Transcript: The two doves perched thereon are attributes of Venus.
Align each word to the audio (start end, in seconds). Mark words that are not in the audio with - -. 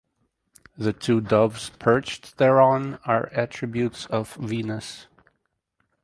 The 0.79 0.93
two 0.93 1.21
doves 1.21 1.69
perched 1.69 2.39
thereon 2.39 2.97
are 3.05 3.29
attributes 3.33 4.07
of 4.07 4.33
Venus. 4.33 5.05